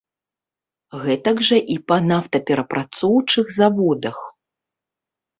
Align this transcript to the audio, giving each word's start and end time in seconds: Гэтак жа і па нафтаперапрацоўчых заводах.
Гэтак 1.01 1.37
жа 1.49 1.57
і 1.73 1.75
па 1.91 1.97
нафтаперапрацоўчых 2.11 3.45
заводах. 3.59 4.17